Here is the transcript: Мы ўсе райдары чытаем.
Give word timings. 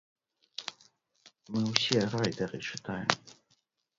Мы 1.55 1.61
ўсе 1.71 1.99
райдары 2.15 2.59
чытаем. 2.69 3.09